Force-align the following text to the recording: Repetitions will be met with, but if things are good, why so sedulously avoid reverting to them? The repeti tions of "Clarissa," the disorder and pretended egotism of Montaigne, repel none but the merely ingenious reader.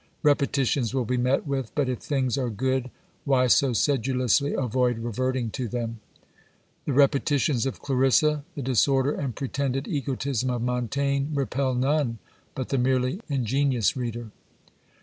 Repetitions 0.23 0.95
will 0.95 1.05
be 1.05 1.15
met 1.17 1.45
with, 1.45 1.71
but 1.75 1.87
if 1.87 1.99
things 1.99 2.35
are 2.35 2.49
good, 2.49 2.89
why 3.23 3.45
so 3.45 3.71
sedulously 3.71 4.55
avoid 4.55 4.97
reverting 4.97 5.51
to 5.51 5.67
them? 5.67 5.99
The 6.85 6.91
repeti 6.91 7.37
tions 7.39 7.67
of 7.67 7.83
"Clarissa," 7.83 8.43
the 8.55 8.63
disorder 8.63 9.11
and 9.11 9.35
pretended 9.35 9.87
egotism 9.87 10.49
of 10.49 10.63
Montaigne, 10.63 11.27
repel 11.35 11.75
none 11.75 12.17
but 12.55 12.69
the 12.69 12.79
merely 12.79 13.19
ingenious 13.29 13.95
reader. 13.95 14.31